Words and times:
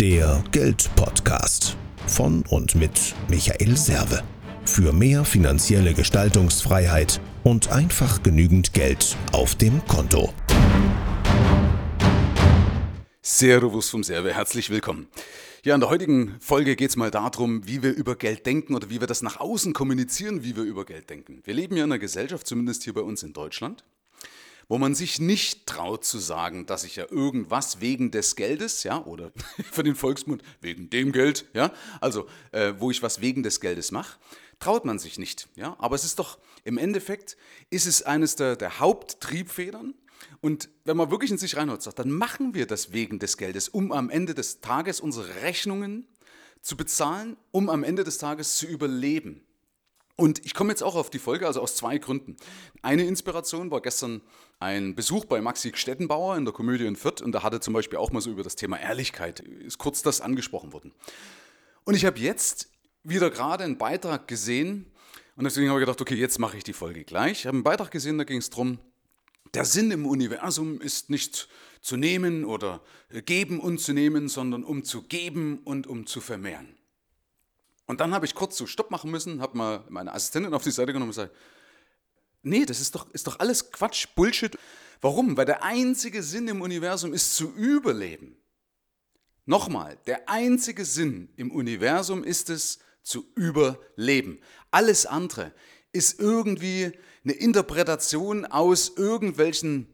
Der 0.00 0.44
Geldpodcast 0.52 1.74
von 2.06 2.44
und 2.50 2.74
mit 2.74 3.14
Michael 3.28 3.78
Serve. 3.78 4.22
Für 4.66 4.92
mehr 4.92 5.24
finanzielle 5.24 5.94
Gestaltungsfreiheit 5.94 7.18
und 7.44 7.72
einfach 7.72 8.22
genügend 8.22 8.74
Geld 8.74 9.16
auf 9.32 9.54
dem 9.54 9.82
Konto. 9.86 10.34
Servus 13.22 13.88
vom 13.88 14.04
Serve, 14.04 14.34
herzlich 14.34 14.68
willkommen. 14.68 15.08
Ja, 15.64 15.74
in 15.74 15.80
der 15.80 15.88
heutigen 15.88 16.36
Folge 16.40 16.76
geht 16.76 16.90
es 16.90 16.96
mal 16.96 17.10
darum, 17.10 17.66
wie 17.66 17.82
wir 17.82 17.94
über 17.94 18.16
Geld 18.16 18.44
denken 18.44 18.74
oder 18.74 18.90
wie 18.90 19.00
wir 19.00 19.06
das 19.06 19.22
nach 19.22 19.40
außen 19.40 19.72
kommunizieren, 19.72 20.44
wie 20.44 20.56
wir 20.56 20.64
über 20.64 20.84
Geld 20.84 21.08
denken. 21.08 21.40
Wir 21.44 21.54
leben 21.54 21.74
ja 21.74 21.84
in 21.84 21.90
einer 21.90 21.98
Gesellschaft, 21.98 22.46
zumindest 22.46 22.84
hier 22.84 22.92
bei 22.92 23.00
uns 23.00 23.22
in 23.22 23.32
Deutschland, 23.32 23.82
wo 24.68 24.78
man 24.78 24.94
sich 24.94 25.20
nicht 25.20 25.66
traut 25.66 26.04
zu 26.04 26.18
sagen, 26.18 26.66
dass 26.66 26.84
ich 26.84 26.96
ja 26.96 27.06
irgendwas 27.10 27.80
wegen 27.80 28.10
des 28.10 28.36
Geldes, 28.36 28.82
ja, 28.82 29.04
oder 29.04 29.32
für 29.70 29.82
den 29.82 29.94
Volksmund 29.94 30.42
wegen 30.60 30.90
dem 30.90 31.12
Geld, 31.12 31.46
ja, 31.54 31.72
also 32.00 32.26
äh, 32.52 32.74
wo 32.78 32.90
ich 32.90 33.02
was 33.02 33.20
wegen 33.20 33.42
des 33.42 33.60
Geldes 33.60 33.92
mache, 33.92 34.18
traut 34.58 34.84
man 34.84 34.98
sich 34.98 35.18
nicht, 35.18 35.48
ja. 35.54 35.76
Aber 35.78 35.94
es 35.94 36.04
ist 36.04 36.18
doch 36.18 36.38
im 36.64 36.78
Endeffekt 36.78 37.36
ist 37.70 37.86
es 37.86 38.02
eines 38.02 38.34
der, 38.36 38.56
der 38.56 38.80
Haupttriebfedern. 38.80 39.94
Und 40.40 40.68
wenn 40.84 40.96
man 40.96 41.10
wirklich 41.10 41.30
in 41.30 41.38
sich 41.38 41.56
reinhört, 41.56 41.82
sagt, 41.82 42.00
dann 42.00 42.10
machen 42.10 42.54
wir 42.54 42.66
das 42.66 42.92
wegen 42.92 43.18
des 43.20 43.36
Geldes, 43.36 43.68
um 43.68 43.92
am 43.92 44.10
Ende 44.10 44.34
des 44.34 44.60
Tages 44.60 45.00
unsere 45.00 45.42
Rechnungen 45.42 46.08
zu 46.62 46.76
bezahlen, 46.76 47.36
um 47.52 47.68
am 47.70 47.84
Ende 47.84 48.02
des 48.02 48.18
Tages 48.18 48.56
zu 48.56 48.66
überleben. 48.66 49.45
Und 50.16 50.44
ich 50.46 50.54
komme 50.54 50.70
jetzt 50.70 50.82
auch 50.82 50.94
auf 50.94 51.10
die 51.10 51.18
Folge, 51.18 51.46
also 51.46 51.60
aus 51.60 51.76
zwei 51.76 51.98
Gründen. 51.98 52.36
Eine 52.80 53.04
Inspiration 53.04 53.70
war 53.70 53.82
gestern 53.82 54.22
ein 54.58 54.94
Besuch 54.94 55.26
bei 55.26 55.42
Maxi 55.42 55.72
Stettenbauer 55.74 56.36
in 56.36 56.46
der 56.46 56.54
Komödie 56.54 56.86
in 56.86 56.96
Fürth 56.96 57.20
und 57.20 57.32
da 57.32 57.42
hatte 57.42 57.60
zum 57.60 57.74
Beispiel 57.74 57.98
auch 57.98 58.10
mal 58.10 58.22
so 58.22 58.30
über 58.30 58.42
das 58.42 58.56
Thema 58.56 58.80
Ehrlichkeit, 58.80 59.40
ist 59.40 59.76
kurz 59.76 60.02
das 60.02 60.22
angesprochen 60.22 60.72
worden. 60.72 60.92
Und 61.84 61.94
ich 61.94 62.06
habe 62.06 62.18
jetzt 62.18 62.70
wieder 63.04 63.30
gerade 63.30 63.64
einen 63.64 63.76
Beitrag 63.76 64.26
gesehen 64.26 64.90
und 65.36 65.44
deswegen 65.44 65.68
habe 65.68 65.80
ich 65.80 65.86
gedacht, 65.86 66.00
okay, 66.00 66.14
jetzt 66.14 66.38
mache 66.38 66.56
ich 66.56 66.64
die 66.64 66.72
Folge 66.72 67.04
gleich. 67.04 67.40
Ich 67.40 67.46
habe 67.46 67.56
einen 67.56 67.64
Beitrag 67.64 67.90
gesehen, 67.90 68.16
da 68.16 68.24
ging 68.24 68.38
es 68.38 68.48
darum, 68.48 68.78
der 69.52 69.66
Sinn 69.66 69.90
im 69.90 70.06
Universum 70.06 70.80
ist 70.80 71.10
nicht 71.10 71.48
zu 71.82 71.96
nehmen 71.96 72.46
oder 72.46 72.80
geben 73.26 73.60
und 73.60 73.78
zu 73.78 73.92
nehmen, 73.92 74.28
sondern 74.28 74.64
um 74.64 74.82
zu 74.82 75.02
geben 75.02 75.60
und 75.64 75.86
um 75.86 76.06
zu 76.06 76.22
vermehren. 76.22 76.74
Und 77.86 78.00
dann 78.00 78.12
habe 78.12 78.26
ich 78.26 78.34
kurz 78.34 78.56
so 78.56 78.66
Stopp 78.66 78.90
machen 78.90 79.10
müssen, 79.10 79.40
habe 79.40 79.56
mal 79.56 79.84
meine 79.88 80.12
Assistentin 80.12 80.54
auf 80.54 80.64
die 80.64 80.70
Seite 80.70 80.92
genommen 80.92 81.10
und 81.10 81.16
gesagt, 81.16 81.34
nee, 82.42 82.64
das 82.64 82.80
ist 82.80 82.94
doch, 82.94 83.08
ist 83.10 83.26
doch 83.26 83.38
alles 83.38 83.70
Quatsch, 83.70 84.08
Bullshit. 84.14 84.58
Warum? 85.00 85.36
Weil 85.36 85.46
der 85.46 85.62
einzige 85.62 86.22
Sinn 86.22 86.48
im 86.48 86.62
Universum 86.62 87.12
ist 87.12 87.36
zu 87.36 87.52
überleben. 87.54 88.36
Nochmal, 89.44 89.98
der 90.06 90.28
einzige 90.28 90.84
Sinn 90.84 91.28
im 91.36 91.52
Universum 91.52 92.24
ist 92.24 92.50
es, 92.50 92.80
zu 93.06 93.24
überleben. 93.36 94.40
Alles 94.72 95.06
andere 95.06 95.52
ist 95.92 96.18
irgendwie 96.18 96.90
eine 97.22 97.34
Interpretation 97.34 98.44
aus 98.44 98.92
irgendwelchen 98.96 99.86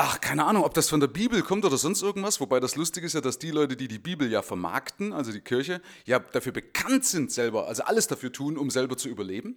Ach, 0.00 0.20
keine 0.20 0.44
Ahnung, 0.44 0.62
ob 0.62 0.74
das 0.74 0.88
von 0.88 1.00
der 1.00 1.08
Bibel 1.08 1.42
kommt 1.42 1.64
oder 1.64 1.76
sonst 1.76 2.02
irgendwas. 2.02 2.38
Wobei 2.38 2.60
das 2.60 2.76
Lustige 2.76 3.04
ist 3.04 3.14
ja, 3.14 3.20
dass 3.20 3.40
die 3.40 3.50
Leute, 3.50 3.76
die 3.76 3.88
die 3.88 3.98
Bibel 3.98 4.30
ja 4.30 4.42
vermarkten, 4.42 5.12
also 5.12 5.32
die 5.32 5.40
Kirche, 5.40 5.82
ja 6.04 6.20
dafür 6.20 6.52
bekannt 6.52 7.04
sind 7.04 7.32
selber, 7.32 7.66
also 7.66 7.82
alles 7.82 8.06
dafür 8.06 8.32
tun, 8.32 8.56
um 8.56 8.70
selber 8.70 8.96
zu 8.96 9.08
überleben 9.08 9.56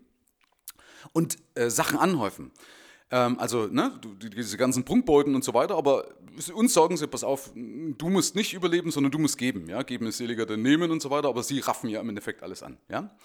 und 1.14 1.38
äh, 1.53 1.70
Sachen 1.70 2.00
anhäufen. 2.00 2.52
Ähm, 3.11 3.38
also 3.39 3.67
ne, 3.67 4.02
diese 4.36 4.58
ganzen 4.58 4.83
Prunkbeuten 4.83 5.36
und 5.36 5.44
so 5.44 5.53
weiter, 5.53 5.75
aber 5.75 6.08
uns 6.55 6.73
sagen 6.73 6.98
sie, 6.98 7.05
pass 7.05 7.23
auf, 7.23 7.52
du 7.53 8.09
musst 8.09 8.36
nicht 8.36 8.53
überleben, 8.53 8.89
sondern 8.89 9.11
du 9.11 9.20
musst 9.20 9.38
geben. 9.38 9.70
Ja? 9.70 9.83
Geben 9.83 10.08
ist 10.08 10.17
seliger 10.17 10.48
denn 10.48 10.64
nehmen 10.64 10.89
und 10.89 11.03
so 11.03 11.11
weiter, 11.11 11.28
aber 11.28 11.44
sie 11.44 11.59
raffen 11.59 11.88
ja 11.88 12.02
im 12.02 12.09
Endeffekt 12.09 12.42
alles 12.42 12.64
an. 12.64 12.80
Ja? 12.89 13.16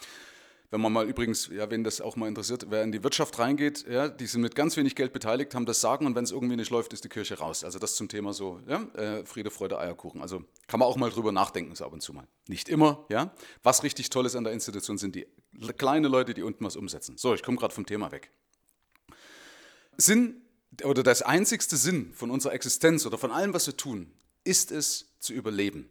Wenn 0.71 0.81
man 0.81 0.93
mal 0.93 1.09
übrigens, 1.09 1.49
ja, 1.49 1.71
wenn 1.71 1.85
das 1.85 2.01
auch 2.01 2.17
mal 2.17 2.29
interessiert, 2.29 2.67
wer 2.71 2.83
in 2.83 2.93
die 2.93 3.03
Wirtschaft 3.05 3.39
reingeht, 3.39 3.87
ja, 3.89 4.09
die 4.09 4.27
sind 4.27 4.41
mit 4.41 4.55
ganz 4.55 4.77
wenig 4.77 4.95
Geld 4.95 5.13
beteiligt, 5.13 5.55
haben 5.55 5.67
das 5.67 5.81
Sagen 5.81 6.07
und 6.07 6.15
wenn 6.15 6.25
es 6.25 6.33
irgendwie 6.33 6.57
nicht 6.57 6.71
läuft, 6.71 6.93
ist 6.93 7.05
die 7.05 7.09
Kirche 7.09 7.39
raus. 7.39 7.63
Also 7.65 7.79
das 7.79 7.95
zum 7.95 8.09
Thema 8.09 8.33
so, 8.33 8.61
ja, 8.67 8.83
äh, 8.95 9.25
Friede, 9.25 9.51
Freude, 9.51 9.79
Eierkuchen. 9.79 10.21
Also 10.21 10.43
kann 10.67 10.81
man 10.81 10.89
auch 10.89 10.97
mal 10.97 11.11
drüber 11.11 11.33
nachdenken, 11.33 11.75
so 11.75 11.85
ab 11.85 11.93
und 11.93 12.03
zu 12.03 12.13
mal. 12.13 12.27
Nicht 12.49 12.69
immer, 12.69 13.05
ja. 13.09 13.33
Was 13.63 13.83
richtig 13.83 14.11
toll 14.11 14.27
ist 14.27 14.35
an 14.35 14.45
der 14.45 14.53
Institution, 14.53 14.99
sind 14.99 15.15
die 15.15 15.27
kleinen 15.77 16.11
Leute, 16.11 16.35
die 16.35 16.43
unten 16.43 16.65
was 16.65 16.77
umsetzen. 16.77 17.17
So, 17.17 17.35
ich 17.35 17.43
komme 17.43 17.59
gerade 17.59 17.75
vom 17.75 17.87
Thema 17.87 18.11
weg. 18.11 18.31
Sinn 19.97 20.43
oder 20.85 21.03
das 21.03 21.23
einzigste 21.23 21.77
Sinn 21.77 22.13
von 22.13 22.31
unserer 22.31 22.53
Existenz 22.53 23.07
oder 23.07 23.19
von 23.19 23.31
allem, 23.31 23.55
was 23.55 23.67
wir 23.67 23.77
tun, 23.77 24.13
ist 24.45 24.71
es 24.73 25.15
zu 25.21 25.33
überleben. 25.33 25.91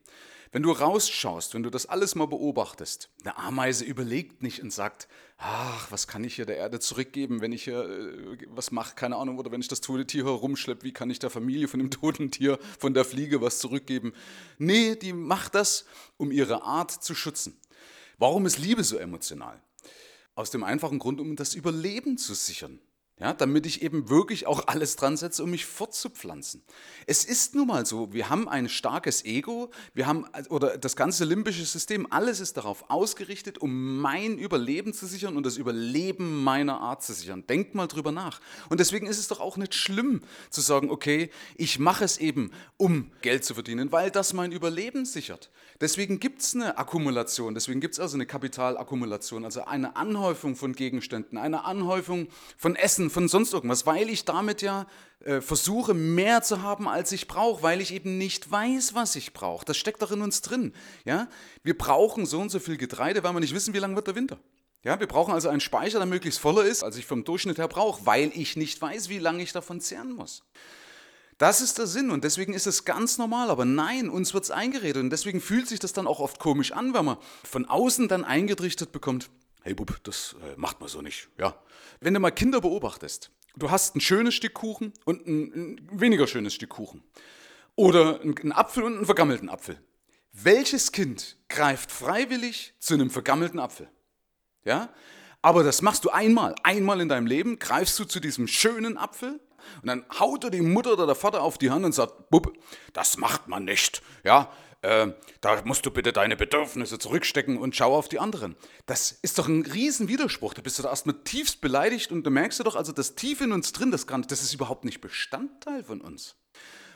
Wenn 0.51 0.63
du 0.63 0.71
rausschaust, 0.71 1.53
wenn 1.53 1.63
du 1.63 1.69
das 1.69 1.85
alles 1.85 2.15
mal 2.15 2.27
beobachtest, 2.27 3.09
eine 3.21 3.37
Ameise 3.37 3.83
überlegt 3.83 4.41
nicht 4.41 4.61
und 4.61 4.71
sagt, 4.71 5.07
ach, 5.37 5.91
was 5.91 6.07
kann 6.07 6.23
ich 6.23 6.35
hier 6.35 6.45
der 6.45 6.57
Erde 6.57 6.79
zurückgeben, 6.79 7.41
wenn 7.41 7.51
ich 7.51 7.63
hier 7.63 7.83
äh, 7.83 8.37
was 8.49 8.71
mache, 8.71 8.95
keine 8.95 9.17
Ahnung, 9.17 9.37
oder 9.37 9.51
wenn 9.51 9.61
ich 9.61 9.67
das 9.67 9.81
tote 9.81 10.07
Tier 10.07 10.25
herumschleppe, 10.25 10.83
wie 10.83 10.93
kann 10.93 11.09
ich 11.09 11.19
der 11.19 11.29
Familie 11.29 11.67
von 11.67 11.79
dem 11.79 11.91
toten 11.91 12.31
Tier, 12.31 12.59
von 12.79 12.93
der 12.93 13.05
Fliege 13.05 13.41
was 13.41 13.59
zurückgeben? 13.59 14.13
Nee, 14.57 14.95
die 14.95 15.13
macht 15.13 15.55
das, 15.55 15.85
um 16.17 16.31
ihre 16.31 16.63
Art 16.63 16.91
zu 16.91 17.15
schützen. 17.15 17.59
Warum 18.17 18.45
ist 18.45 18.57
Liebe 18.57 18.83
so 18.83 18.97
emotional? 18.97 19.61
Aus 20.35 20.51
dem 20.51 20.63
einfachen 20.63 20.99
Grund, 20.99 21.19
um 21.19 21.35
das 21.35 21.53
Überleben 21.53 22.17
zu 22.17 22.33
sichern. 22.33 22.79
Ja, 23.17 23.31
damit 23.33 23.65
ich 23.65 23.81
eben 23.81 24.09
wirklich 24.09 24.45
auch 24.45 24.67
alles 24.67 24.97
dran 24.97 25.15
setze, 25.15 25.41
um 25.41 25.49
mich 25.49 25.65
fortzupflanzen. 25.65 26.61
Es 27.07 27.23
ist 27.23 27.55
nun 27.55 27.67
mal 27.67 27.85
so, 27.85 28.11
wir 28.11 28.29
haben 28.29 28.49
ein 28.49 28.67
starkes 28.67 29.23
Ego, 29.23 29.71
wir 29.93 30.05
haben, 30.05 30.25
oder 30.49 30.77
das 30.77 30.97
ganze 30.97 31.23
limbische 31.23 31.63
System, 31.63 32.07
alles 32.09 32.41
ist 32.41 32.57
darauf 32.57 32.89
ausgerichtet, 32.89 33.57
um 33.57 34.01
mein 34.01 34.37
Überleben 34.37 34.93
zu 34.93 35.05
sichern 35.05 35.37
und 35.37 35.45
das 35.45 35.55
Überleben 35.55 36.43
meiner 36.43 36.81
Art 36.81 37.03
zu 37.03 37.13
sichern. 37.13 37.47
Denkt 37.47 37.73
mal 37.73 37.87
drüber 37.87 38.11
nach. 38.11 38.41
Und 38.67 38.81
deswegen 38.81 39.07
ist 39.07 39.17
es 39.17 39.29
doch 39.29 39.39
auch 39.39 39.55
nicht 39.55 39.75
schlimm 39.75 40.21
zu 40.49 40.59
sagen, 40.59 40.91
okay, 40.91 41.29
ich 41.55 41.79
mache 41.79 42.03
es 42.03 42.17
eben, 42.17 42.51
um 42.75 43.13
Geld 43.21 43.45
zu 43.45 43.53
verdienen, 43.53 43.93
weil 43.93 44.11
das 44.11 44.33
mein 44.33 44.51
Überleben 44.51 45.05
sichert. 45.05 45.51
Deswegen 45.79 46.19
gibt 46.19 46.41
es 46.41 46.53
eine 46.53 46.77
Akkumulation, 46.77 47.53
deswegen 47.53 47.79
gibt 47.79 47.93
es 47.93 47.99
also 48.01 48.17
eine 48.17 48.25
Kapitalakkumulation, 48.25 49.45
also 49.45 49.63
eine 49.63 49.95
Anhäufung 49.95 50.57
von 50.57 50.73
Gegenständen, 50.73 51.37
eine 51.37 51.63
Anhäufung 51.63 52.27
von 52.57 52.75
Essen, 52.75 53.04
Essen, 53.05 53.09
von 53.09 53.27
sonst 53.27 53.53
irgendwas, 53.53 53.85
weil 53.85 54.09
ich 54.09 54.25
damit 54.25 54.61
ja 54.61 54.87
äh, 55.23 55.41
versuche, 55.41 55.93
mehr 55.93 56.41
zu 56.41 56.61
haben, 56.61 56.87
als 56.87 57.11
ich 57.11 57.27
brauche, 57.27 57.63
weil 57.63 57.81
ich 57.81 57.93
eben 57.93 58.17
nicht 58.17 58.49
weiß, 58.49 58.95
was 58.95 59.15
ich 59.15 59.33
brauche. 59.33 59.65
Das 59.65 59.77
steckt 59.77 60.01
doch 60.01 60.11
in 60.11 60.21
uns 60.21 60.41
drin. 60.41 60.73
Ja? 61.05 61.27
Wir 61.63 61.77
brauchen 61.77 62.25
so 62.25 62.39
und 62.39 62.49
so 62.49 62.59
viel 62.59 62.77
Getreide, 62.77 63.23
weil 63.23 63.33
wir 63.33 63.39
nicht 63.39 63.55
wissen, 63.55 63.73
wie 63.73 63.79
lange 63.79 63.95
wird 63.95 64.07
der 64.07 64.15
Winter. 64.15 64.39
Ja, 64.83 64.99
wir 64.99 65.07
brauchen 65.07 65.33
also 65.33 65.49
einen 65.49 65.61
Speicher, 65.61 65.97
der 65.97 66.05
möglichst 66.05 66.39
voller 66.39 66.63
ist, 66.63 66.83
als 66.83 66.95
ich 66.95 67.07
vom 67.07 67.23
Durchschnitt 67.23 67.57
her 67.57 67.67
brauche, 67.67 68.05
weil 68.05 68.31
ich 68.35 68.55
nicht 68.55 68.79
weiß, 68.79 69.09
wie 69.09 69.17
lange 69.17 69.41
ich 69.41 69.51
davon 69.51 69.81
zehren 69.81 70.11
muss. 70.11 70.43
Das 71.39 71.59
ist 71.59 71.79
der 71.79 71.87
Sinn 71.87 72.11
und 72.11 72.23
deswegen 72.23 72.53
ist 72.53 72.67
es 72.67 72.85
ganz 72.85 73.17
normal. 73.17 73.49
Aber 73.49 73.65
nein, 73.65 74.09
uns 74.09 74.35
wird 74.35 74.43
es 74.43 74.51
eingeredet 74.51 75.01
und 75.01 75.09
deswegen 75.09 75.41
fühlt 75.41 75.67
sich 75.67 75.79
das 75.79 75.91
dann 75.91 76.05
auch 76.05 76.19
oft 76.19 76.39
komisch 76.39 76.71
an, 76.71 76.93
wenn 76.93 77.03
man 77.03 77.17
von 77.43 77.65
außen 77.65 78.07
dann 78.07 78.23
eingerichtet 78.23 78.91
bekommt, 78.91 79.29
hey 79.65 79.73
Bub, 79.73 79.99
das 80.03 80.35
äh, 80.43 80.53
macht 80.57 80.79
man 80.79 80.87
so 80.87 81.01
nicht. 81.01 81.27
Ja. 81.39 81.59
Wenn 81.99 82.13
du 82.13 82.19
mal 82.19 82.29
Kinder 82.29 82.61
beobachtest, 82.61 83.31
du 83.55 83.71
hast 83.71 83.95
ein 83.95 83.99
schönes 84.01 84.35
Stück 84.35 84.53
Kuchen 84.53 84.93
und 85.05 85.27
ein, 85.27 85.79
ein 85.81 85.89
weniger 85.99 86.27
schönes 86.27 86.53
Stück 86.53 86.69
Kuchen. 86.69 87.03
Oder 87.75 88.21
einen 88.21 88.53
Apfel 88.53 88.83
und 88.83 88.95
einen 88.95 89.05
vergammelten 89.05 89.49
Apfel. 89.49 89.81
Welches 90.31 90.91
Kind 90.91 91.37
greift 91.49 91.91
freiwillig 91.91 92.75
zu 92.79 92.93
einem 92.93 93.09
vergammelten 93.09 93.59
Apfel? 93.59 93.89
Ja? 94.63 94.93
Aber 95.41 95.63
das 95.63 95.81
machst 95.81 96.05
du 96.05 96.11
einmal. 96.11 96.53
Einmal 96.61 97.01
in 97.01 97.09
deinem 97.09 97.25
Leben 97.25 97.57
greifst 97.57 97.97
du 97.97 98.05
zu 98.05 98.19
diesem 98.19 98.47
schönen 98.47 98.97
Apfel 98.97 99.39
und 99.81 99.87
dann 99.87 100.05
haut 100.19 100.43
dir 100.43 100.51
die 100.51 100.61
Mutter 100.61 100.93
oder 100.93 101.07
der 101.07 101.15
Vater 101.15 101.41
auf 101.41 101.57
die 101.57 101.71
Hand 101.71 101.85
und 101.85 101.93
sagt, 101.93 102.29
Bub, 102.29 102.55
das 102.93 103.17
macht 103.17 103.47
man 103.47 103.65
nicht. 103.65 104.03
Ja, 104.23 104.51
äh, 104.81 105.07
da 105.41 105.61
musst 105.65 105.85
du 105.85 105.91
bitte 105.91 106.13
deine 106.13 106.35
Bedürfnisse 106.35 106.99
zurückstecken 106.99 107.57
und 107.57 107.75
schau 107.75 107.95
auf 107.95 108.07
die 108.07 108.19
anderen. 108.19 108.55
Das 108.85 109.11
ist 109.11 109.37
doch 109.39 109.47
ein 109.47 109.65
Riesenwiderspruch. 109.65 110.53
Da 110.53 110.61
bist 110.61 110.79
du 110.79 110.83
da 110.83 110.89
erstmal 110.89 111.15
tiefst 111.23 111.61
beleidigt 111.61 112.11
und 112.11 112.23
da 112.25 112.29
merkst 112.29 112.59
du 112.59 112.63
doch, 112.63 112.75
also 112.75 112.91
das 112.91 113.15
tief 113.15 113.41
in 113.41 113.51
uns 113.51 113.71
drin, 113.71 113.91
das, 113.91 114.05
das 114.05 114.41
ist 114.41 114.53
überhaupt 114.53 114.85
nicht 114.85 115.01
Bestandteil 115.01 115.83
von 115.83 116.01
uns. 116.01 116.35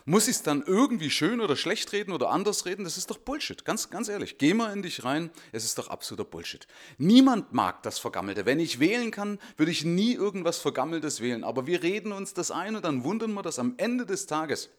Muss 0.05 0.27
ich 0.27 0.37
es 0.37 0.41
dann 0.41 0.63
irgendwie 0.65 1.11
schön 1.11 1.39
oder 1.39 1.55
schlecht 1.55 1.91
reden 1.91 2.13
oder 2.13 2.31
anders 2.31 2.65
reden? 2.65 2.83
Das 2.83 2.97
ist 2.97 3.11
doch 3.11 3.19
Bullshit. 3.19 3.63
Ganz, 3.63 3.91
ganz 3.91 4.07
ehrlich. 4.07 4.39
Geh 4.39 4.55
mal 4.55 4.73
in 4.73 4.81
dich 4.81 5.03
rein. 5.03 5.29
Es 5.51 5.65
ist 5.65 5.77
doch 5.77 5.89
absoluter 5.89 6.27
Bullshit. 6.27 6.65
Niemand 6.97 7.53
mag 7.53 7.83
das 7.83 7.99
Vergammelte. 7.99 8.47
Wenn 8.47 8.59
ich 8.59 8.79
wählen 8.79 9.11
kann, 9.11 9.37
würde 9.57 9.71
ich 9.71 9.85
nie 9.85 10.13
irgendwas 10.13 10.57
Vergammeltes 10.57 11.21
wählen. 11.21 11.43
Aber 11.43 11.67
wir 11.67 11.83
reden 11.83 12.11
uns 12.11 12.33
das 12.33 12.49
ein 12.49 12.75
und 12.75 12.85
dann 12.85 13.03
wundern 13.03 13.33
wir 13.33 13.43
das 13.43 13.59
am 13.59 13.75
Ende 13.77 14.07
des 14.07 14.25
Tages 14.25 14.69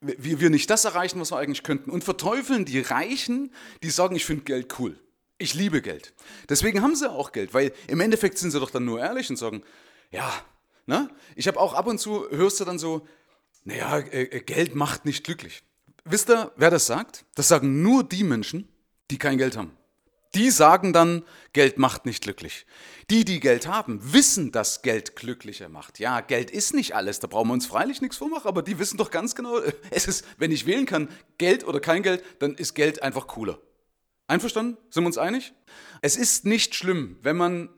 wie 0.00 0.40
wir 0.40 0.50
nicht 0.50 0.68
das 0.70 0.84
erreichen, 0.84 1.20
was 1.20 1.32
wir 1.32 1.38
eigentlich 1.38 1.62
könnten. 1.62 1.90
Und 1.90 2.04
verteufeln 2.04 2.64
die 2.64 2.80
Reichen, 2.80 3.52
die 3.82 3.90
sagen, 3.90 4.16
ich 4.16 4.24
finde 4.24 4.44
Geld 4.44 4.78
cool. 4.78 4.98
Ich 5.38 5.54
liebe 5.54 5.82
Geld. 5.82 6.14
Deswegen 6.48 6.82
haben 6.82 6.94
sie 6.94 7.10
auch 7.10 7.32
Geld, 7.32 7.52
weil 7.52 7.72
im 7.88 8.00
Endeffekt 8.00 8.38
sind 8.38 8.50
sie 8.50 8.60
doch 8.60 8.70
dann 8.70 8.84
nur 8.84 9.00
ehrlich 9.00 9.28
und 9.28 9.36
sagen, 9.36 9.62
ja, 10.10 10.32
ne? 10.86 11.10
Ich 11.34 11.46
habe 11.46 11.60
auch 11.60 11.74
ab 11.74 11.86
und 11.86 11.98
zu, 11.98 12.26
hörst 12.30 12.60
du 12.60 12.64
dann 12.64 12.78
so, 12.78 13.06
naja, 13.64 13.98
äh, 13.98 14.22
äh, 14.22 14.40
Geld 14.40 14.74
macht 14.74 15.04
nicht 15.04 15.24
glücklich. 15.24 15.62
wisst 16.04 16.30
ihr, 16.30 16.52
wer 16.56 16.70
das 16.70 16.86
sagt? 16.86 17.24
Das 17.34 17.48
sagen 17.48 17.82
nur 17.82 18.04
die 18.04 18.24
Menschen, 18.24 18.68
die 19.10 19.18
kein 19.18 19.38
Geld 19.38 19.56
haben. 19.56 19.76
Die 20.36 20.50
sagen 20.50 20.92
dann, 20.92 21.24
Geld 21.54 21.78
macht 21.78 22.04
nicht 22.04 22.22
glücklich. 22.22 22.66
Die, 23.08 23.24
die 23.24 23.40
Geld 23.40 23.66
haben, 23.66 24.12
wissen, 24.12 24.52
dass 24.52 24.82
Geld 24.82 25.16
glücklicher 25.16 25.70
macht. 25.70 25.98
Ja, 25.98 26.20
Geld 26.20 26.50
ist 26.50 26.74
nicht 26.74 26.94
alles, 26.94 27.20
da 27.20 27.26
brauchen 27.26 27.48
wir 27.48 27.54
uns 27.54 27.64
freilich 27.64 28.02
nichts 28.02 28.18
vormachen, 28.18 28.46
aber 28.46 28.60
die 28.60 28.78
wissen 28.78 28.98
doch 28.98 29.10
ganz 29.10 29.34
genau, 29.34 29.60
es 29.90 30.06
ist, 30.06 30.26
wenn 30.36 30.52
ich 30.52 30.66
wählen 30.66 30.84
kann, 30.84 31.08
Geld 31.38 31.66
oder 31.66 31.80
kein 31.80 32.02
Geld, 32.02 32.22
dann 32.38 32.54
ist 32.54 32.74
Geld 32.74 33.02
einfach 33.02 33.28
cooler. 33.28 33.58
Einverstanden? 34.26 34.76
Sind 34.90 35.04
wir 35.04 35.06
uns 35.06 35.16
einig? 35.16 35.54
Es 36.02 36.16
ist 36.18 36.44
nicht 36.44 36.74
schlimm, 36.74 37.16
wenn 37.22 37.38
man 37.38 37.70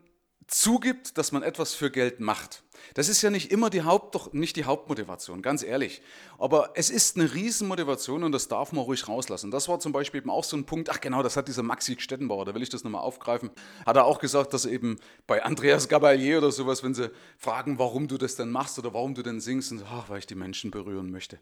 zugibt, 0.49 1.17
dass 1.17 1.31
man 1.31 1.43
etwas 1.43 1.73
für 1.73 1.91
Geld 1.91 2.19
macht. 2.19 2.63
Das 2.95 3.07
ist 3.07 3.21
ja 3.21 3.29
nicht 3.29 3.51
immer 3.51 3.69
die 3.69 3.83
Haupt, 3.83 4.33
nicht 4.33 4.55
die 4.55 4.65
Hauptmotivation, 4.65 5.41
ganz 5.41 5.63
ehrlich. 5.63 6.01
Aber 6.37 6.71
es 6.73 6.89
ist 6.89 7.17
eine 7.17 7.33
Riesenmotivation 7.33 8.23
und 8.23 8.31
das 8.31 8.47
darf 8.47 8.71
man 8.71 8.83
ruhig 8.83 9.07
rauslassen. 9.07 9.51
Das 9.51 9.67
war 9.67 9.79
zum 9.79 9.91
Beispiel 9.91 10.21
eben 10.21 10.29
auch 10.29 10.43
so 10.43 10.57
ein 10.57 10.65
Punkt, 10.65 10.89
ach 10.89 10.99
genau, 10.99 11.21
das 11.21 11.37
hat 11.37 11.47
dieser 11.47 11.61
Maxi 11.61 11.95
Stettenbauer, 11.99 12.45
da 12.45 12.55
will 12.55 12.63
ich 12.63 12.69
das 12.69 12.83
nochmal 12.83 13.01
aufgreifen, 13.01 13.51
hat 13.85 13.95
er 13.95 14.05
auch 14.05 14.19
gesagt, 14.19 14.53
dass 14.53 14.65
eben 14.65 14.99
bei 15.27 15.43
Andreas 15.43 15.87
Gabalier 15.87 16.39
oder 16.39 16.51
sowas, 16.51 16.83
wenn 16.83 16.95
sie 16.95 17.11
fragen, 17.37 17.77
warum 17.77 18.07
du 18.07 18.17
das 18.17 18.35
denn 18.35 18.49
machst 18.49 18.79
oder 18.79 18.93
warum 18.93 19.13
du 19.13 19.21
denn 19.21 19.39
singst, 19.39 19.71
und, 19.71 19.83
ach, 19.87 20.09
weil 20.09 20.19
ich 20.19 20.27
die 20.27 20.35
Menschen 20.35 20.71
berühren 20.71 21.11
möchte. 21.11 21.39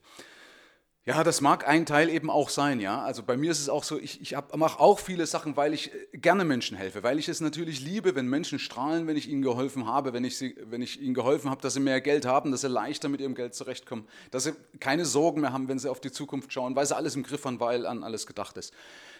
Ja, 1.07 1.23
das 1.23 1.39
mag 1.39 1.65
ein 1.65 1.85
Teil 1.85 2.09
eben 2.09 2.29
auch 2.29 2.49
sein, 2.49 2.81
ja. 2.81 3.01
Also 3.01 3.23
bei 3.23 3.37
mir 3.37 3.49
ist 3.49 3.61
es 3.61 3.69
auch 3.69 3.85
so, 3.85 3.97
ich, 3.97 4.19
ich 4.19 4.35
mache 4.57 4.77
auch 4.81 4.99
viele 4.99 5.25
Sachen, 5.25 5.55
weil 5.55 5.73
ich 5.73 5.93
äh, 5.93 6.17
gerne 6.17 6.43
Menschen 6.43 6.75
helfe, 6.75 7.01
weil 7.01 7.17
ich 7.17 7.29
es 7.29 7.39
natürlich 7.39 7.79
liebe, 7.79 8.13
wenn 8.13 8.27
Menschen 8.27 8.59
strahlen, 8.59 9.07
wenn 9.07 9.15
ich 9.15 9.29
ihnen 9.29 9.41
geholfen 9.41 9.87
habe, 9.87 10.11
wenn 10.11 10.25
ich, 10.25 10.37
sie, 10.37 10.57
wenn 10.65 10.81
ich 10.81 10.99
ihnen 10.99 11.13
geholfen 11.13 11.49
habe, 11.49 11.61
dass 11.61 11.75
sie 11.75 11.79
mehr 11.79 12.01
Geld 12.01 12.25
haben, 12.25 12.51
dass 12.51 12.59
sie 12.59 12.67
leichter 12.67 13.07
mit 13.07 13.21
ihrem 13.21 13.35
Geld 13.35 13.55
zurechtkommen, 13.55 14.05
dass 14.31 14.43
sie 14.43 14.51
keine 14.81 15.05
Sorgen 15.05 15.39
mehr 15.39 15.53
haben, 15.53 15.69
wenn 15.69 15.79
sie 15.79 15.89
auf 15.89 16.01
die 16.01 16.11
Zukunft 16.11 16.51
schauen, 16.51 16.75
weil 16.75 16.85
sie 16.85 16.97
alles 16.97 17.15
im 17.15 17.23
Griff 17.23 17.45
haben, 17.45 17.61
weil 17.61 17.85
an 17.85 18.03
alles 18.03 18.27
gedacht 18.27 18.57
ist. 18.57 18.73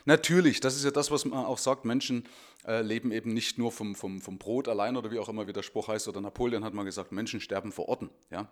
Natürlich, 0.04 0.60
das 0.60 0.75
ist 0.75 0.84
ja 0.84 0.92
das, 0.92 1.10
was 1.10 1.24
man 1.24 1.45
auch 1.45 1.57
sagt, 1.57 1.86
Menschen 1.86 2.25
äh, 2.68 2.81
leben 2.81 3.13
eben 3.13 3.34
nicht 3.34 3.57
nur 3.57 3.72
vom, 3.72 3.95
vom, 3.95 4.19
vom 4.19 4.38
Brot 4.38 4.68
allein 4.68 4.98
oder 4.98 5.10
wie 5.10 5.19
auch 5.19 5.30
immer 5.30 5.48
wie 5.48 5.54
der 5.54 5.63
Spruch 5.63 5.88
heißt, 5.88 6.10
oder 6.10 6.19
Napoleon 6.19 6.66
hat 6.66 6.74
mal 6.74 6.84
gesagt, 6.84 7.13
Menschen 7.13 7.39
sterben 7.39 7.72
vor 7.72 7.88
Orten, 7.88 8.10
ja. 8.30 8.50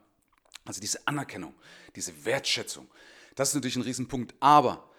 Also 0.63 0.79
diese 0.79 1.05
Anerkennung, 1.05 1.53
diese 1.97 2.13
Wertschätzung. 2.23 2.87
Das 3.35 3.49
ist 3.49 3.55
natürlich 3.55 3.75
ein 3.75 3.83
Riesenpunkt. 3.83 4.33
Aber 4.39 4.89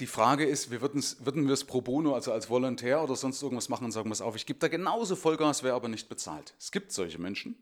die 0.00 0.06
Frage 0.06 0.44
ist, 0.44 0.70
wir 0.70 0.80
würden, 0.80 1.02
wir 1.46 1.52
es 1.52 1.64
pro 1.64 1.80
bono, 1.80 2.14
also 2.14 2.32
als 2.32 2.48
Volontär 2.48 3.02
oder 3.02 3.14
sonst 3.14 3.42
irgendwas 3.42 3.68
machen 3.68 3.84
und 3.84 3.92
sagen, 3.92 4.10
was 4.10 4.20
auf, 4.20 4.34
ich 4.34 4.46
gebe 4.46 4.58
da 4.58 4.68
genauso 4.68 5.14
Vollgas, 5.14 5.62
wäre 5.62 5.74
aber 5.74 5.88
nicht 5.88 6.08
bezahlt. 6.08 6.54
Es 6.58 6.72
gibt 6.72 6.92
solche 6.92 7.18
Menschen. 7.18 7.54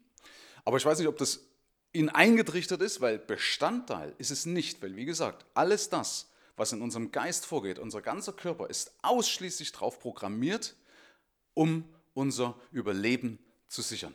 Aber 0.64 0.76
ich 0.76 0.84
weiß 0.86 0.98
nicht, 0.98 1.08
ob 1.08 1.18
das 1.18 1.40
ihnen 1.92 2.08
eingetrichtert 2.08 2.80
ist, 2.80 3.00
weil 3.00 3.18
Bestandteil 3.18 4.14
ist 4.18 4.30
es 4.30 4.46
nicht. 4.46 4.80
Weil, 4.82 4.96
wie 4.96 5.04
gesagt, 5.04 5.44
alles 5.54 5.88
das, 5.88 6.30
was 6.56 6.72
in 6.72 6.82
unserem 6.82 7.10
Geist 7.10 7.46
vorgeht, 7.46 7.78
unser 7.78 8.00
ganzer 8.00 8.32
Körper 8.32 8.70
ist 8.70 8.92
ausschließlich 9.02 9.72
darauf 9.72 9.98
programmiert, 9.98 10.76
um 11.54 11.84
unser 12.14 12.56
Überleben 12.70 13.38
zu 13.68 13.82
sichern. 13.82 14.14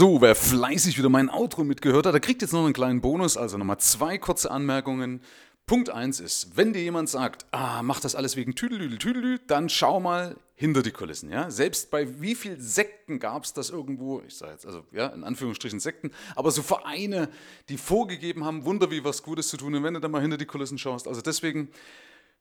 So, 0.00 0.22
wer 0.22 0.34
fleißig 0.34 0.96
wieder 0.96 1.10
mein 1.10 1.28
Outro 1.28 1.62
mitgehört 1.62 2.06
hat, 2.06 2.14
der 2.14 2.22
kriegt 2.22 2.40
jetzt 2.40 2.54
noch 2.54 2.64
einen 2.64 2.72
kleinen 2.72 3.02
Bonus, 3.02 3.36
also 3.36 3.58
nochmal 3.58 3.80
zwei 3.80 4.16
kurze 4.16 4.50
Anmerkungen. 4.50 5.20
Punkt 5.66 5.90
1 5.90 6.20
ist, 6.20 6.56
wenn 6.56 6.72
dir 6.72 6.80
jemand 6.80 7.10
sagt, 7.10 7.44
ah, 7.50 7.82
mach 7.82 8.00
das 8.00 8.14
alles 8.14 8.34
wegen 8.34 8.54
Tüdelüdel, 8.54 8.96
Tüdelü, 8.96 9.40
dann 9.46 9.68
schau 9.68 10.00
mal 10.00 10.38
hinter 10.54 10.82
die 10.82 10.90
Kulissen. 10.90 11.28
Ja? 11.28 11.50
Selbst 11.50 11.90
bei 11.90 12.18
wie 12.18 12.34
vielen 12.34 12.62
Sekten 12.62 13.18
gab 13.18 13.44
es 13.44 13.52
das 13.52 13.68
irgendwo, 13.68 14.22
ich 14.26 14.36
sage 14.36 14.52
jetzt, 14.52 14.64
also 14.64 14.86
ja, 14.90 15.08
in 15.08 15.22
Anführungsstrichen 15.22 15.80
Sekten, 15.80 16.12
aber 16.34 16.50
so 16.50 16.62
Vereine, 16.62 17.28
die 17.68 17.76
vorgegeben 17.76 18.46
haben, 18.46 18.64
Wunder 18.64 18.90
wie 18.90 19.04
was 19.04 19.22
Gutes 19.22 19.48
zu 19.48 19.58
tun. 19.58 19.74
Und 19.74 19.82
wenn 19.82 19.92
du 19.92 20.00
da 20.00 20.08
mal 20.08 20.22
hinter 20.22 20.38
die 20.38 20.46
Kulissen 20.46 20.78
schaust, 20.78 21.08
also 21.08 21.20
deswegen 21.20 21.68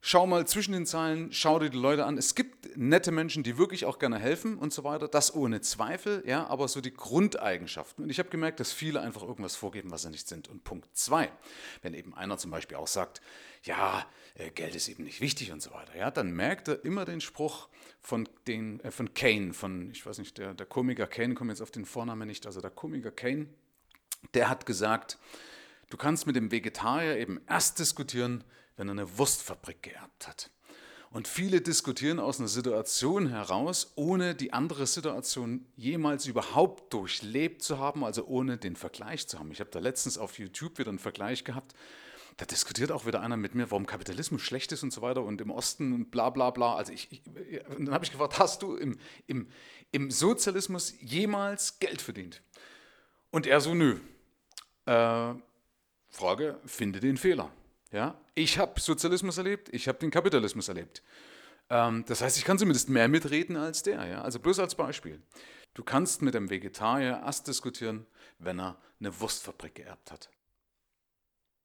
Schau 0.01 0.25
mal 0.25 0.47
zwischen 0.47 0.71
den 0.71 0.85
Zeilen, 0.85 1.33
schau 1.33 1.59
dir 1.59 1.69
die 1.69 1.77
Leute 1.77 2.05
an. 2.05 2.17
Es 2.17 2.33
gibt 2.33 2.77
nette 2.77 3.11
Menschen, 3.11 3.43
die 3.43 3.57
wirklich 3.57 3.83
auch 3.83 3.99
gerne 3.99 4.17
helfen 4.17 4.57
und 4.57 4.71
so 4.71 4.85
weiter. 4.85 5.09
Das 5.09 5.35
ohne 5.35 5.59
Zweifel, 5.59 6.23
ja, 6.25 6.47
aber 6.47 6.69
so 6.69 6.79
die 6.79 6.93
Grundeigenschaften. 6.93 8.05
Und 8.05 8.09
ich 8.09 8.17
habe 8.17 8.29
gemerkt, 8.29 8.61
dass 8.61 8.71
viele 8.71 9.01
einfach 9.01 9.23
irgendwas 9.23 9.57
vorgeben, 9.57 9.91
was 9.91 10.03
sie 10.03 10.09
nicht 10.09 10.29
sind. 10.29 10.47
Und 10.47 10.63
Punkt 10.63 10.87
zwei, 10.95 11.29
wenn 11.81 11.93
eben 11.93 12.13
einer 12.13 12.37
zum 12.37 12.49
Beispiel 12.49 12.77
auch 12.77 12.87
sagt, 12.87 13.21
ja, 13.63 14.05
äh, 14.35 14.51
Geld 14.51 14.73
ist 14.73 14.87
eben 14.87 15.03
nicht 15.03 15.19
wichtig 15.19 15.51
und 15.51 15.61
so 15.61 15.71
weiter, 15.71 15.93
ja, 15.97 16.11
dann 16.11 16.31
merkt 16.31 16.69
er 16.69 16.85
immer 16.85 17.03
den 17.03 17.19
Spruch 17.19 17.67
von, 17.99 18.29
den, 18.47 18.79
äh, 18.79 18.91
von 18.91 19.13
Kane, 19.13 19.53
von, 19.53 19.91
ich 19.91 20.05
weiß 20.05 20.19
nicht, 20.19 20.37
der, 20.37 20.53
der 20.53 20.65
Komiker 20.65 21.07
Kane, 21.07 21.33
komme 21.33 21.51
jetzt 21.51 21.61
auf 21.61 21.71
den 21.71 21.85
Vornamen 21.85 22.25
nicht, 22.25 22.45
also 22.45 22.61
der 22.61 22.71
Komiker 22.71 23.11
Kane, 23.11 23.47
der 24.33 24.49
hat 24.49 24.65
gesagt, 24.65 25.17
du 25.89 25.97
kannst 25.97 26.25
mit 26.25 26.37
dem 26.37 26.51
Vegetarier 26.51 27.17
eben 27.17 27.41
erst 27.47 27.79
diskutieren, 27.79 28.45
wenn 28.79 28.87
er 28.87 28.93
eine 28.93 29.17
Wurstfabrik 29.17 29.83
geerbt 29.83 30.27
hat. 30.27 30.49
Und 31.11 31.27
viele 31.27 31.59
diskutieren 31.59 32.19
aus 32.19 32.39
einer 32.39 32.47
Situation 32.47 33.27
heraus, 33.27 33.91
ohne 33.95 34.35
die 34.35 34.53
andere 34.53 34.87
Situation 34.87 35.65
jemals 35.75 36.27
überhaupt 36.27 36.93
durchlebt 36.93 37.61
zu 37.61 37.79
haben, 37.79 38.05
also 38.05 38.25
ohne 38.25 38.57
den 38.57 38.75
Vergleich 38.75 39.27
zu 39.27 39.37
haben. 39.37 39.51
Ich 39.51 39.59
habe 39.59 39.71
da 39.71 39.79
letztens 39.79 40.17
auf 40.17 40.39
YouTube 40.39 40.77
wieder 40.77 40.89
einen 40.89 40.99
Vergleich 40.99 41.43
gehabt. 41.43 41.73
Da 42.37 42.45
diskutiert 42.45 42.91
auch 42.91 43.05
wieder 43.05 43.21
einer 43.21 43.35
mit 43.35 43.53
mir, 43.53 43.69
warum 43.69 43.85
Kapitalismus 43.85 44.41
schlecht 44.41 44.71
ist 44.71 44.83
und 44.83 44.93
so 44.93 45.01
weiter 45.01 45.23
und 45.23 45.41
im 45.41 45.49
Osten 45.49 45.91
und 45.91 46.09
bla 46.11 46.29
bla 46.29 46.51
bla. 46.51 46.75
Also 46.75 46.93
ich, 46.93 47.11
ich 47.11 47.21
dann 47.67 47.91
habe 47.91 48.05
ich 48.05 48.11
gefragt, 48.11 48.39
hast 48.39 48.61
du 48.61 48.75
im, 48.75 48.97
im, 49.27 49.49
im 49.91 50.09
Sozialismus 50.09 50.93
jemals 51.01 51.79
Geld 51.79 52.01
verdient? 52.01 52.41
Und 53.31 53.45
er 53.45 53.59
so, 53.59 53.73
nö. 53.73 53.99
Äh, 54.85 55.33
Frage, 56.11 56.59
finde 56.65 56.99
den 57.01 57.17
Fehler. 57.17 57.51
Ja? 57.91 58.19
Ich 58.35 58.57
habe 58.57 58.79
Sozialismus 58.79 59.37
erlebt, 59.37 59.69
ich 59.73 59.87
habe 59.87 59.97
den 59.99 60.11
Kapitalismus 60.11 60.67
erlebt. 60.67 61.03
Ähm, 61.69 62.03
das 62.07 62.21
heißt, 62.21 62.37
ich 62.37 62.45
kann 62.45 62.57
zumindest 62.57 62.89
mehr 62.89 63.07
mitreden 63.07 63.57
als 63.57 63.83
der. 63.83 64.05
Ja? 64.05 64.21
Also 64.21 64.39
bloß 64.39 64.59
als 64.59 64.75
Beispiel. 64.75 65.21
Du 65.73 65.83
kannst 65.83 66.21
mit 66.21 66.35
einem 66.35 66.49
Vegetarier 66.49 67.21
erst 67.23 67.47
diskutieren, 67.47 68.05
wenn 68.37 68.59
er 68.59 68.77
eine 68.99 69.19
Wurstfabrik 69.19 69.75
geerbt 69.75 70.11
hat. 70.11 70.29